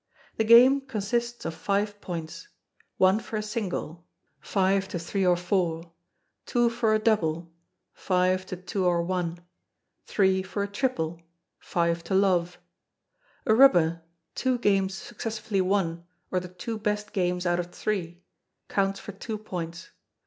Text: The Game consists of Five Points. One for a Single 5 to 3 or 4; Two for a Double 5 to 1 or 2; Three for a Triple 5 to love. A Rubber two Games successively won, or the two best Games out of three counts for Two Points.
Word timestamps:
The 0.37 0.43
Game 0.43 0.81
consists 0.87 1.45
of 1.45 1.53
Five 1.53 2.01
Points. 2.01 2.47
One 2.97 3.19
for 3.19 3.37
a 3.37 3.43
Single 3.43 4.03
5 4.39 4.87
to 4.87 4.97
3 4.97 5.27
or 5.27 5.37
4; 5.37 5.91
Two 6.47 6.71
for 6.71 6.95
a 6.95 6.97
Double 6.97 7.51
5 7.93 8.47
to 8.47 8.55
1 8.55 8.65
or 8.83 9.25
2; 9.35 9.41
Three 10.07 10.41
for 10.41 10.63
a 10.63 10.67
Triple 10.67 11.21
5 11.59 12.03
to 12.05 12.15
love. 12.15 12.57
A 13.45 13.53
Rubber 13.53 14.01
two 14.33 14.57
Games 14.57 14.95
successively 14.95 15.61
won, 15.61 16.07
or 16.31 16.39
the 16.39 16.47
two 16.49 16.79
best 16.79 17.13
Games 17.13 17.45
out 17.45 17.59
of 17.59 17.67
three 17.69 18.23
counts 18.69 18.99
for 18.99 19.11
Two 19.11 19.37
Points. 19.37 19.91